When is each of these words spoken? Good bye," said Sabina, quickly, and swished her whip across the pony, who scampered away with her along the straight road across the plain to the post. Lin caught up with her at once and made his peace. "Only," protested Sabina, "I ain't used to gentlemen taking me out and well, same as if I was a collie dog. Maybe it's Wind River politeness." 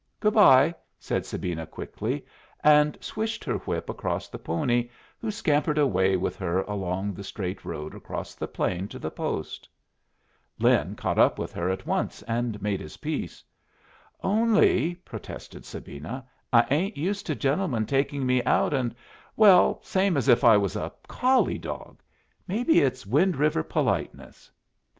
Good 0.19 0.33
bye," 0.33 0.73
said 0.97 1.27
Sabina, 1.27 1.67
quickly, 1.67 2.25
and 2.63 2.97
swished 3.01 3.43
her 3.43 3.57
whip 3.59 3.87
across 3.87 4.29
the 4.29 4.39
pony, 4.39 4.89
who 5.19 5.29
scampered 5.29 5.77
away 5.77 6.17
with 6.17 6.35
her 6.37 6.63
along 6.63 7.13
the 7.13 7.23
straight 7.23 7.63
road 7.63 7.93
across 7.93 8.33
the 8.33 8.47
plain 8.47 8.87
to 8.87 8.97
the 8.97 9.11
post. 9.11 9.69
Lin 10.57 10.95
caught 10.95 11.19
up 11.19 11.37
with 11.37 11.53
her 11.53 11.69
at 11.69 11.85
once 11.85 12.23
and 12.23 12.59
made 12.63 12.79
his 12.79 12.97
peace. 12.97 13.43
"Only," 14.23 14.95
protested 14.95 15.65
Sabina, 15.65 16.25
"I 16.51 16.65
ain't 16.71 16.97
used 16.97 17.27
to 17.27 17.35
gentlemen 17.35 17.85
taking 17.85 18.25
me 18.25 18.41
out 18.43 18.73
and 18.73 18.95
well, 19.35 19.81
same 19.83 20.17
as 20.17 20.27
if 20.27 20.43
I 20.43 20.57
was 20.57 20.75
a 20.75 20.91
collie 21.07 21.59
dog. 21.59 22.01
Maybe 22.47 22.79
it's 22.79 23.05
Wind 23.05 23.35
River 23.35 23.61
politeness." 23.61 24.49